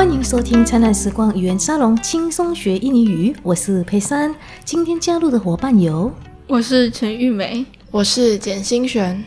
[0.00, 3.36] 欢迎收听灿烂时光语言沙龙，轻松学印尼语。
[3.42, 4.34] 我是佩珊，
[4.64, 6.10] 今天加入的伙伴有，
[6.46, 9.22] 我是陈玉梅，我是简心璇。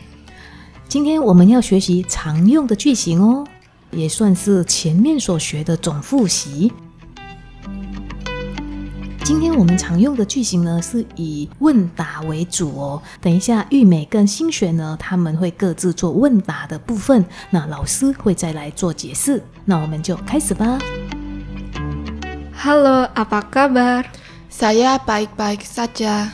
[0.88, 3.46] 今天我们要学习常用的句型哦，
[3.92, 6.72] 也算是前面所学的总复习。
[9.24, 13.02] 今天我们常用的句型呢，是以问答为主哦。
[13.22, 19.42] 等一下，玉美跟新雪呢，他们会各自做问答的部分，那老师会再来做解释。
[19.64, 20.78] 那我们就开始吧。
[22.54, 24.04] Halo, apa kabar?
[24.52, 26.28] Saya baik-baik saja。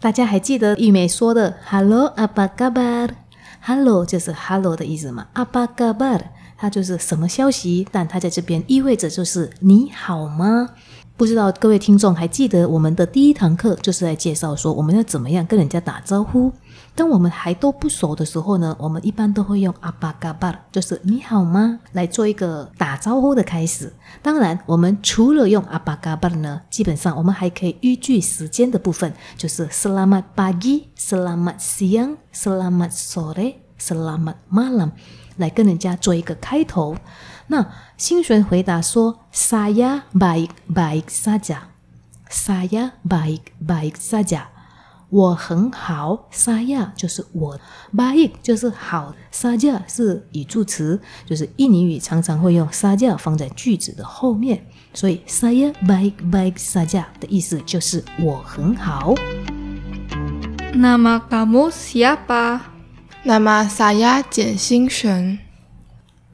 [0.00, 6.20] 大家还记得玉美说的 “Hello, apa kabar”？“Hello” 就是 “Hello” 的意思嘛，“apa kabar”
[6.58, 10.70] 它就是什么消息，但它在这边意味着就是你好吗？
[11.16, 16.52] 不知道各位听众还记得我们的第一堂课就是在介绍说我们要怎么样跟人家打招呼。
[16.96, 23.92] 当我们还都不熟的时候呢，我们一般都会用阿巴嘎巴，就是你好吗，来做一个打招呼的开始。
[24.22, 34.90] 当然，我们除了用阿巴嘎巴呢，基本上我们还可以依据时间的部分，就是 selamat pagi、selamat siang、selamat sore、selamat malam
[35.36, 36.96] 来跟人家做一个开头。
[37.48, 41.58] 那新璇回答说：“Saya baik baik saja.
[42.30, 44.44] Saya baik baik saja.
[45.10, 47.60] 我很好，saya 就是我
[47.94, 59.14] ，baik 就是好，saja 是语助词，就是印尼语常常会用 saja 放在句子的后面，所以 saya baik baik saja 的意思就是我很好。
[60.74, 62.60] Nama kamu siapa?
[63.24, 65.43] Nama saya 简心璇。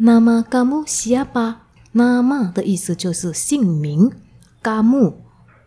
[0.01, 4.11] Nama kamu siapa？Nama 的意思就是姓名
[4.63, 5.13] ，kamu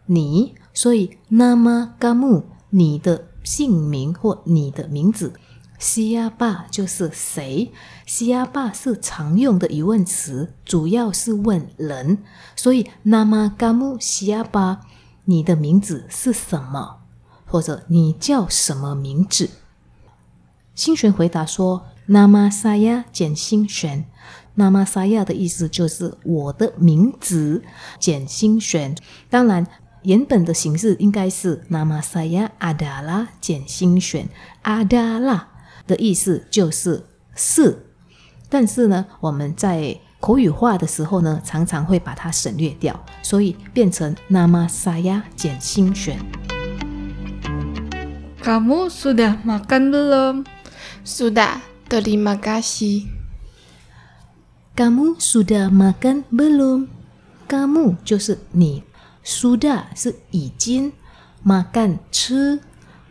[0.08, 5.34] 你，所以 Nama kamu 你的姓名或你的名字
[5.80, 7.72] ，siapa 就是谁
[8.08, 12.18] ，siapa 是常用的疑问词，主要是问人，
[12.56, 14.80] 所以 Nama kamu siapa？
[15.26, 17.02] 你的名字是什么？
[17.46, 19.52] 或者你叫什么名字？
[20.74, 24.06] 新璇回答说：“Nama saya 简新璇。
[24.56, 27.64] Nama saya 的意思就是我的名字
[28.00, 28.96] 简新璇。
[29.30, 29.66] 当然，
[30.04, 34.30] 原本的形式应该是 Nama saya adalah 简新璇。
[34.64, 35.46] adalah
[35.88, 37.06] 的意思就是
[37.36, 37.88] 是，
[38.50, 46.20] 但是呢，我们在口语化的时候呢，常常会把它省略掉，所以变成 Nama saya 简新璇。
[48.44, 50.46] Kamu sudah makan belum?
[51.04, 51.60] Sudah,
[51.93, 53.09] terima kasih.
[54.79, 56.87] Kamu sudah makan belum?
[57.49, 58.85] Kamu 就是你，
[59.25, 60.93] sudah 是已经，
[61.45, 62.61] makan 吃，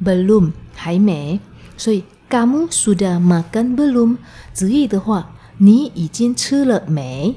[0.02, 1.40] belum 还没，
[1.76, 4.18] 所以 kamu sudah makan belum
[4.54, 7.36] 直译的话，你已经吃了没？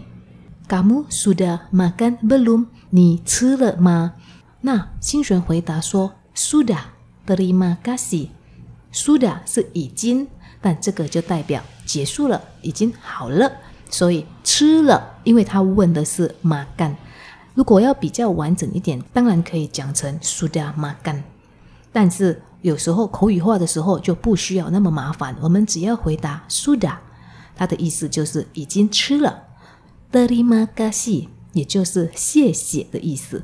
[0.69, 2.66] Kamu sudah makan belum？
[2.91, 4.14] 你吃了吗？
[4.60, 6.94] 那新璇回答说，sudah
[7.26, 10.28] terima kasih。sudah 是已经，
[10.65, 13.51] 但这个就代表结束了，已经好了。
[13.87, 16.95] 所以吃了，因为他问的是 makan。
[17.53, 21.21] 如果要比较完整一点，当然可以讲成 sudah makan。
[21.93, 26.95] 但是有时候口语化的时候就不需要那么麻烦，我们只要回答 “suda”，
[27.55, 29.43] 它的意思就是已经吃了。
[30.11, 33.43] terima kasih 也就是谢谢的意思。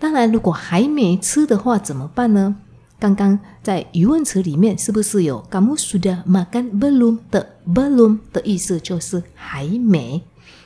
[0.00, 2.56] 当然，如果还没吃的话怎么办呢？
[2.98, 10.22] 刚刚在疑问词里面是不是有 kamu sudah makan belum 的 belum 的意思就是还没？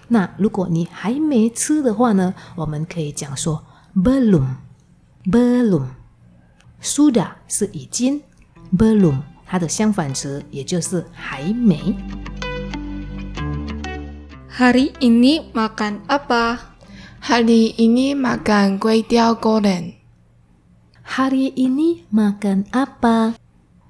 [0.08, 3.64] 那如果你还没吃的话呢，我们可以讲说
[3.94, 4.46] belum
[5.24, 5.86] belum
[6.80, 8.22] sudah 是已经
[8.76, 11.97] belum 它的相反词也就是还没。
[14.56, 16.58] Hari ini makan apa?
[17.22, 19.99] Hari ini makan kue tiao goreng.
[21.10, 23.34] Hari ini makan apa?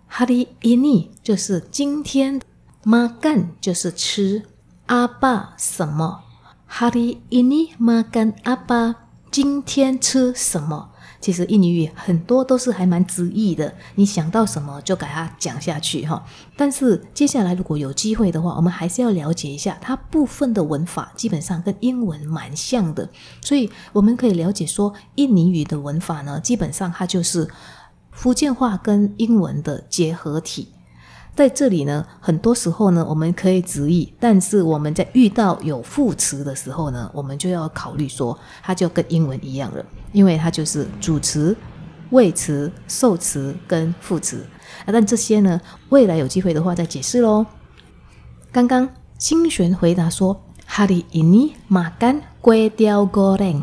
[0.09, 2.41] Hari ini 就是今天
[2.83, 4.47] ，makan 就是吃
[4.89, 6.25] ，apa 什么
[6.67, 9.05] ？Hari ini makan apa？
[9.31, 10.90] 今天吃什么？
[11.21, 16.25] 其实印尼语很多都是还蛮直译的，你想到什么就给它讲下去哈。
[16.57, 23.09] 但是接下来如果有机会的话，我们还是要了解一下它部分的文法，基本上跟英文蛮像的，
[23.43, 27.49] 所以我们可以了解说，印尼语的文法呢，基本上它就是
[28.11, 30.69] 福建话跟英文的结合体。
[31.37, 39.83] 在这里呢，很多时候呢，我们可以直译，但是我们在遇到有副词的时候呢，我们就要考虑说，它就跟英文一样了，
[40.13, 41.57] 因为它就是主词、
[42.11, 44.45] 谓词、受词跟副词。
[44.85, 47.47] 啊，但这些呢，未来有机会的话再解释喽。
[48.53, 48.89] 刚刚
[49.19, 53.63] 新璇回答说 hari ini makan kue tiao goreng。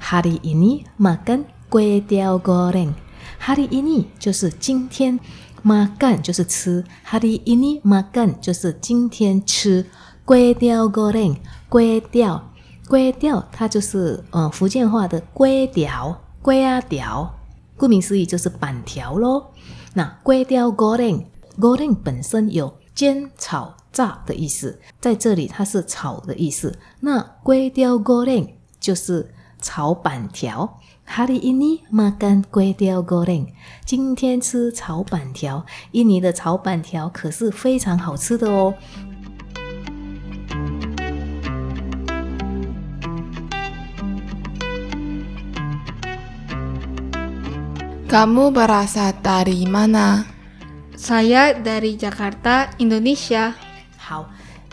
[0.00, 2.94] hari ini makan kue tiao goreng。
[3.40, 5.18] hari ini 就是今天
[5.64, 9.86] ，makan 就是吃，hari ini makan 就是今天吃。
[10.24, 11.36] kue tiao goreng，
[11.68, 12.50] 粿条，
[12.86, 17.34] 粿条，它就是呃福建话的粿条，粿啊条，
[17.76, 19.52] 顾名思义就是板条咯。
[19.94, 26.78] 那粿条 goreng，goreng 本身有煎、炒、炸的意思，在这里它是炒的意思。
[27.00, 30.78] 那粿条 goreng 就是炒板条。
[31.02, 33.48] Hari ini makan 粿条 goreng，
[33.84, 35.66] 今天吃炒板条。
[35.90, 38.74] 印尼的炒板条可是非常好吃的哦。
[48.08, 50.24] Kamu berasal dari mana?
[50.96, 53.54] Saya dari Jakarta, Indonesia.
[53.98, 54.30] 好，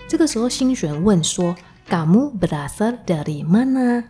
[0.08, 1.56] 这个时候新璇问说
[1.90, 4.04] ：“Kamu berasal dari mana?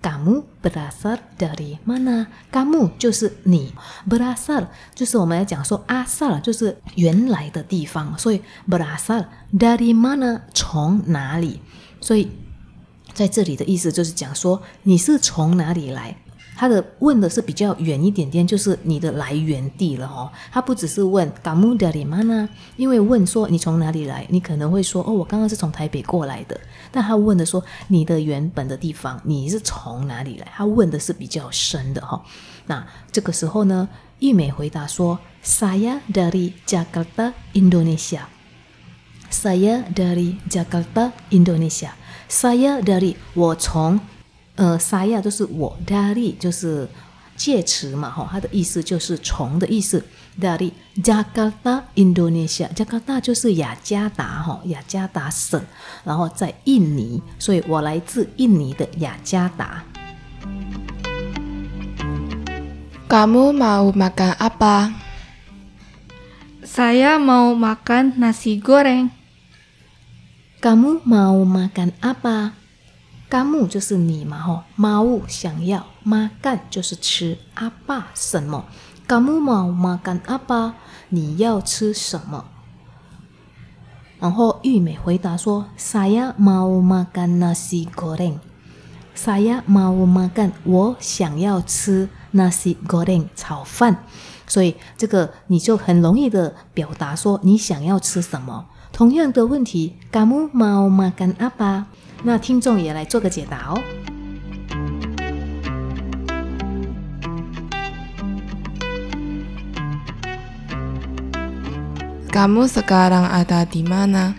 [0.00, 2.28] Kamu berasal dari mana?
[2.50, 3.74] Kamu 就是你
[4.08, 11.60] ，berasal 就是我们要讲说阿萨就是原来的地方，所以 berasal dari mana 从哪里？
[12.00, 12.30] 所以
[13.12, 16.16] 在这里的意思就是讲说你是从哪里来。”
[16.60, 20.30] 他的问的是比较远一点点，就是你的来源地了哦。
[20.52, 22.46] 他不只是问 “gamu dari mana”，
[22.76, 26.60] 因为问说你从哪里来，你可能会说哦，我刚刚是从台北过来的。
[26.92, 30.46] 但他问的说你的原本的地方，你是从哪里来？
[30.54, 32.22] 他问的是比较深的哈。
[32.66, 38.24] 那这个时候呢，玉美回答说：“Saya dari Jakarta, Indonesia.
[39.30, 41.92] Saya dari Jakarta, Indonesia.
[42.28, 43.98] Saya dari 我从。”
[44.60, 46.86] 呃，沙亚就是我，dari 就是
[47.34, 50.04] 介词嘛，哈，它的意思就是从的意思。
[50.38, 50.70] dari
[51.02, 55.58] Jakarta Indonesia，Jakarta 就是雅加达，哈，雅加达省，
[56.04, 59.82] 然后在印尼，所以我来自印尼的雅加达。
[63.08, 64.92] Kamu mau makan apa?
[66.62, 69.08] Saya mau makan nasi goreng.
[70.60, 72.59] Kamu mau makan apa?
[73.30, 78.64] 干木就是你嘛吼，猫想要，妈干就是吃，阿爸什么？
[79.06, 80.74] 干木猫妈干阿爸，
[81.10, 82.44] 你要吃什么？
[84.18, 88.38] 然后玉美回答说：“Saya mau makan nasi goreng。
[89.14, 94.04] Saya mau makan，我想要吃 nasi goreng 炒饭。
[94.48, 98.66] 所以这个你就很容易的表达说你想要吃什么。
[98.92, 101.84] 同样的问题，Kamu mau makan apa？
[102.22, 103.80] 那听众也来做个解答哦。
[112.30, 114.38] Kamu sekarang ada di mana?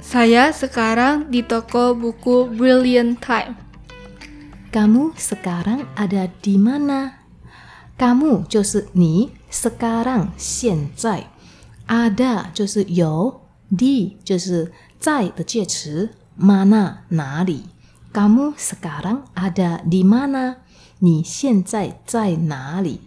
[0.00, 3.52] Saya sekarang di toko buku Brilliant Time.
[4.72, 7.20] Kamu sekarang ada di mana?
[8.00, 11.28] Kamu 就是你，sekarang 现在
[11.86, 13.42] ，ada 就是有
[13.76, 16.16] ，di 就是在的介词。
[16.38, 17.64] Mana 哪里
[18.12, 20.56] ？Kamu sekarang ada di mana？
[21.00, 23.00] 你现在在哪里？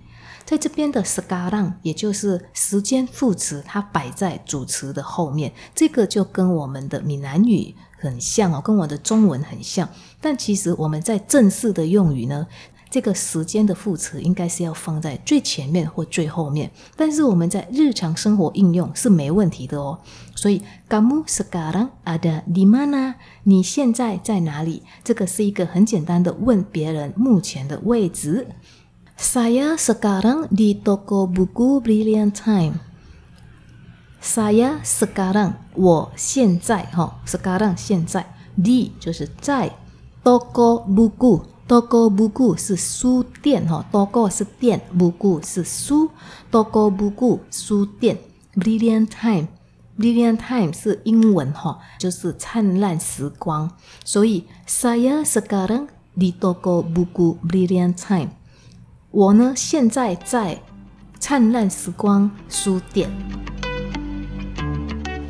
[0.46, 9.88] 在这边的 sekarang 也就是时间副词，它摆在主词的后面，这个就跟我们的闽南语很像哦，跟我的中文很像。
[10.20, 12.48] 但其实我们在正式的用语呢？
[12.92, 19.98] 这个时间的副词应该是要放在最前面或最后面，但是我们在日常生活应用是没问题的哦。
[20.36, 23.16] 所以，kamu sekarang ada di mana？
[23.44, 24.84] 你现在在哪里？
[25.06, 28.48] 这个是一个很简单的问别人目前的位置。
[29.18, 32.80] Saya sekarang di toko buku Brilliant Time。
[34.22, 39.72] Saya sekarang，我现在哈，sekarang 现在，di 就是在
[40.24, 41.52] ，toko buku。
[41.72, 46.10] Toko buku 是书店哈，Toko 是店，buku 是书
[46.52, 48.18] ，Toko buku 书店。
[48.56, 53.72] Brilliant time，Brilliant time 是英文哈，就是灿烂时光。
[54.04, 58.32] 所以 Saya sekarang di toko buku Brilliant time。
[59.12, 60.62] 我呢现在在
[61.22, 63.10] 灿烂时光书店。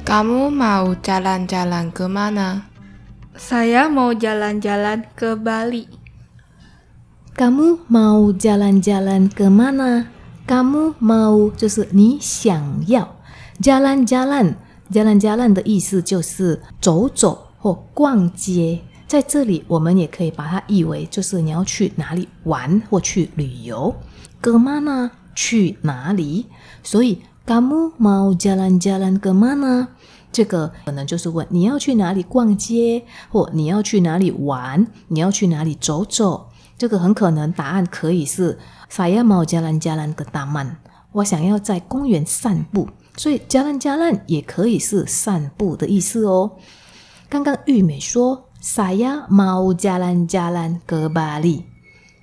[0.06, 2.71] Kamu mau jalan-jalan ke mana?
[3.42, 5.90] Saya mau jalan-jalan ke Bali.
[7.34, 13.18] Kamu mau jalan-jalan ke mana？Kamu mau 就是你想要
[13.58, 18.80] ，jalan-jalan，jalan-jalan 的意思就是走走或逛街。
[19.08, 23.96] 在这里，我们也可以把它译为就是你要去哪里玩或去旅游。
[24.40, 26.46] ke mana 去哪里？
[26.84, 29.88] 所以 Kamu mau jalan-jalan ke mana？
[30.32, 36.50] 这个可能就是问你要去哪里逛街，或你要去哪里玩，你要去哪里走走。
[36.78, 38.58] 这个很可能答案可以是
[38.90, 40.78] saya mau jalan-jalan ke taman，
[41.12, 42.88] 我想要在公园散步。
[43.18, 46.52] 所以 jalan-jalan 也可以是散步的意思哦。
[47.30, 51.08] 刚刚玉美说 saya mau jalan-jalan ke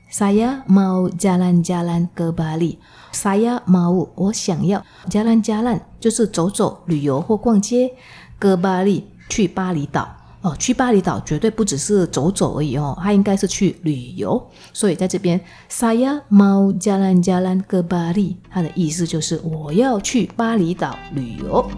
[0.08, 7.92] Bali，saya mau jalan-jalan ke Bali，saya mau 我想要 jalan-jalan 就是走走、旅游或逛街
[8.40, 10.16] ，ke Bali 去巴厘岛。
[10.40, 14.40] 哦，去巴厘岛绝对不只是走走而已哦，它应该是去旅游。
[14.72, 21.70] 所以在这边，saya mau jalan-jalan ke Bali，它的意思就是我要去巴厘岛旅游。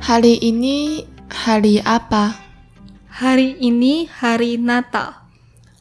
[0.00, 2.34] Hari ini hari apa?
[3.12, 5.19] Hari ini hari Natal.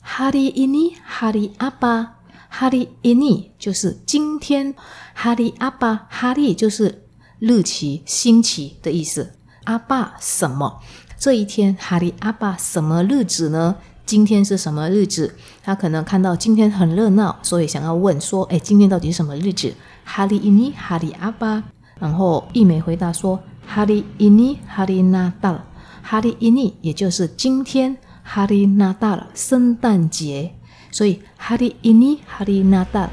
[0.09, 2.17] Hari ini hari apa?
[2.49, 4.73] Hari ini 就是今天
[5.15, 6.09] ，hari apa?
[6.11, 7.03] Hari 就是
[7.37, 9.33] 日期、星期的意思。
[9.65, 10.81] apa 什么？
[11.19, 13.75] 这一天 hari apa 什么日子呢？
[14.07, 15.35] 今天是什么日子？
[15.63, 19.71] 他可能看到今天很热闹，所以想要问说：“哎，今天到底是什么日子
[20.07, 21.61] ？”Hari ini hari apa？
[21.99, 23.39] 然后一梅回答说
[23.71, 25.59] ：“Hari ini hari Natal。
[26.03, 27.95] Hari ini 也就是今天
[28.29, 30.53] ，Hari Natal 圣诞节。
[30.91, 33.09] 所以 Hari ini hari Natal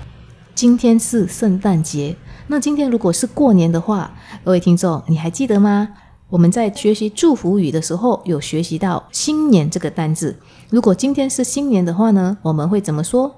[0.55, 2.17] 今天是圣诞节。
[2.47, 4.13] 那今天如果是过年的话，
[4.45, 5.89] 各位听众，你还记得吗？
[6.29, 10.39] 我们在学习祝福语的时候，有学习到“新年”这个单字。
[10.71, 13.37] 如果今天是新年的话呢，我们会怎么说？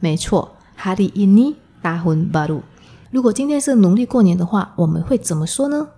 [0.00, 2.62] 没错，Hari ini tahun baru。
[3.10, 5.88] 如果今天是农历过年的话，我们会怎么说呢？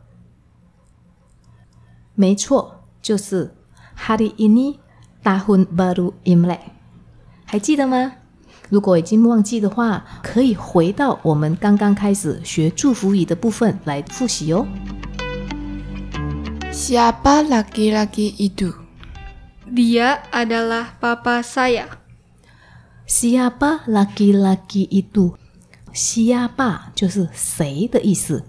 [2.14, 3.50] 没错，就是
[3.98, 4.78] Hari ini
[5.22, 6.60] tahun baru Imlek。
[7.44, 8.12] 还记得吗？
[8.70, 14.66] 如果已经忘记的话，可以回到我们刚刚开始学祝福语的部分来复习哦。
[16.72, 18.72] Siapa laki-laki itu?
[19.68, 22.00] Dia adalah papa saya.
[23.04, 25.36] Siapa laki-laki itu?
[25.92, 28.44] Siapa 就是谁的意思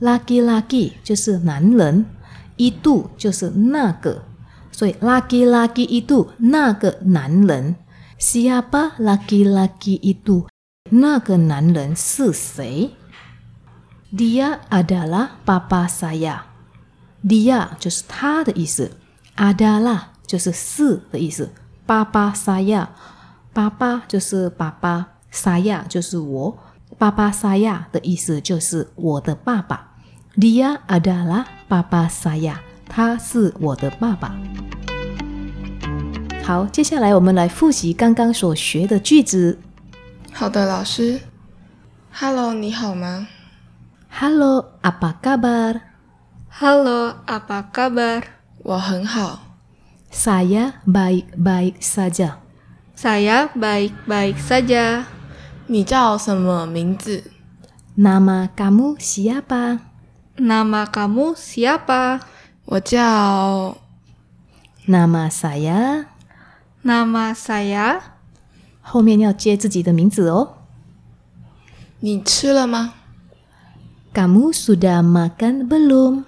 [0.00, 2.06] ，laki-laki 就是男人
[2.56, 4.22] ，itu 就是那个，
[4.70, 7.76] 所以 laki-laki itu 那个男人。
[8.18, 10.46] Siapa laki-laki itu？
[10.90, 12.90] 那个男人是谁
[14.14, 16.42] ？Dia adalah papa saya。
[17.24, 18.92] Dia 就是他的意思
[19.36, 21.50] ，adalah 就是是的意思。
[21.86, 22.88] 爸爸 saya，
[23.52, 26.58] 爸爸就是爸爸，saya 就是我。
[26.98, 29.91] 爸爸 saya 的意思就是我的爸爸。
[30.32, 32.56] Dia adalah papa saya，
[32.88, 34.34] 他是我的爸爸。
[36.42, 39.58] 好，接下来我们来复习刚刚所学的句子。
[40.32, 41.20] 好的，老师。
[42.14, 43.28] Hello，你好吗
[44.08, 45.82] ？？Hello, apa kabar?
[46.48, 48.22] Hello, apa kabar?
[48.62, 49.40] 我很好。
[50.10, 52.36] Saya baik-baik saja.
[52.96, 55.04] Saya baik-baik saja.
[55.66, 57.24] 你叫什么名字
[57.98, 59.91] ？Nama kamu siapa?
[60.37, 62.21] Nama kamu siapa?
[62.65, 63.77] 我叫
[64.87, 66.05] Nama saya
[66.83, 68.01] ，Nama saya。
[68.81, 70.57] 后面要接自己的名字哦。
[71.99, 72.93] 你吃了吗？
[74.13, 76.25] Kamu sudah makan belum?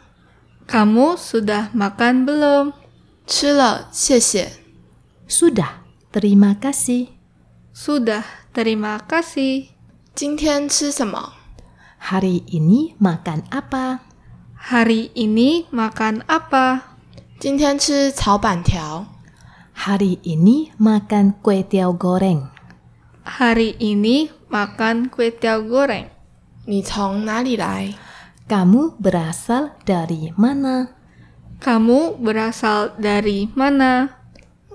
[0.68, 2.74] Kamu sudah makan belum?
[3.26, 4.52] 吃了，谢谢。
[5.30, 7.10] Sudah, terima kasih.
[7.74, 9.70] Sudah, terima kasih.
[10.16, 11.34] 今天吃什么？
[12.04, 14.02] Hari ini makan apa?
[14.56, 16.96] Hari ini makan apa?
[17.40, 19.06] 今天吃炒板条。
[19.76, 22.52] Hari ini makan kue tiao goreng.
[23.24, 26.12] Hari ini makan kue tiao goreng.
[26.66, 27.96] 你从哪里来？
[28.50, 30.92] Kamu berasal dari mana?
[31.62, 34.10] Kamu berasal dari mana?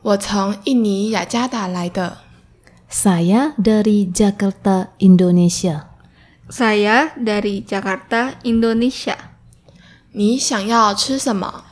[0.00, 2.18] 我从印尼雅加达来的。
[2.88, 5.88] Saya dari Jakarta, Indonesia.
[6.48, 9.16] Saya dari Jakarta, Indonesia.
[10.12, 11.64] 你想要吃什么？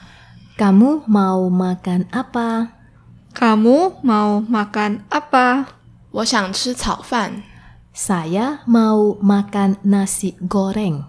[0.58, 2.72] Kamu mau makan apa?
[3.32, 5.66] Kamu mau makan apa?
[6.10, 7.42] 我想吃炒饭。
[7.94, 11.04] Saya mau makan nasi goreng.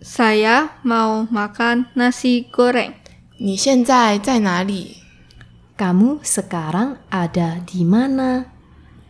[0.00, 2.94] Saya mau makan nasi goreng.
[3.38, 4.96] 你现在在哪里？
[5.76, 8.46] Kamu sekarang ada di mana?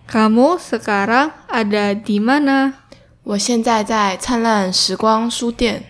[0.06, 2.86] Kamu sekarang ada di mana?
[3.26, 5.85] 我现在在灿烂时光书店。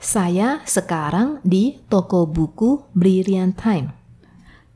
[0.00, 3.92] Saya sekarang di toko buku Brilliant Time.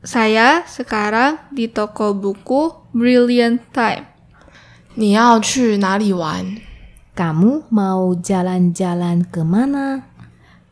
[0.05, 4.05] Saya sekarang di toko buku Brilliant Time.
[4.93, 6.61] 你要去哪里玩？
[7.15, 10.05] Kamu mau jalan-jalan kemana?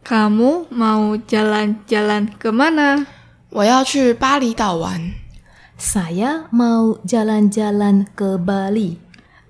[0.03, 3.07] Kamu mau jalan-jalan kemana?
[3.49, 5.13] 我要去巴厘岛玩。
[5.79, 9.01] Saya mau jalan-jalan ke Bali.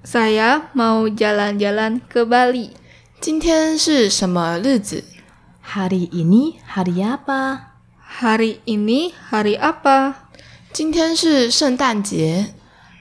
[0.08, 2.76] Saya mau jalan-jalan ke Bali.
[3.22, 5.04] 今天是什么日子？
[5.64, 7.72] Hari ini hari apa?
[8.20, 10.28] Hari ini hari apa?
[10.74, 12.54] 今天是圣诞节。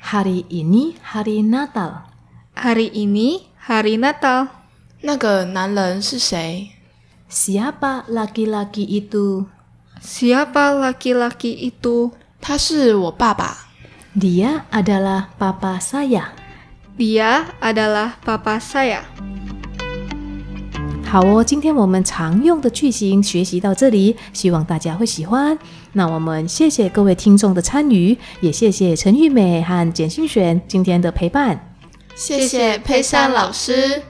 [0.03, 2.07] Hari ini hari Natal.
[2.55, 4.49] Hari ini hari Natal.
[5.03, 6.71] 那个男人是谁？
[7.29, 9.47] Siapa laki-laki itu?
[10.01, 12.13] Siapa laki-laki itu?
[12.41, 13.67] 他是我爸爸。
[14.15, 16.35] Dia adalah papa saya.
[16.98, 19.02] Dia adalah papa saya.
[21.06, 25.58] 好哦，今天我们常用的句型学习到这里，希望大家会喜欢。
[25.94, 31.76] 那我们谢谢各位听众的参与，也谢谢陈玉美和简心璇今天的陪伴。
[32.16, 34.02] 谢谢佩珊老师。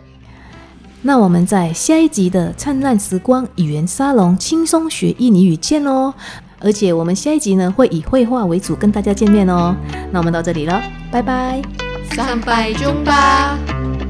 [1.02, 6.14] 那我们在下一集的灿烂时光语言沙龙轻松学印尼语见哦！
[6.60, 9.76] 而且我们下一集呢会以绘画为主跟大家见面哦。
[10.12, 11.62] 那我们到这里了，拜拜。
[12.12, 13.58] 散百中吧。
[13.68, 14.07] 中吧